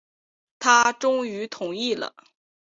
[0.57, 2.11] 他终于同意了